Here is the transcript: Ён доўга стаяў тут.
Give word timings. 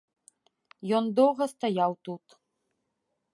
Ён 0.99 1.11
доўга 1.19 1.43
стаяў 1.53 1.91
тут. 2.09 2.25